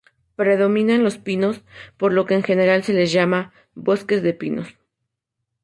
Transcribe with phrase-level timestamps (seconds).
[0.35, 1.61] Predominan los pinos,
[1.95, 4.75] por lo que en general se les llama "bosque de pinos".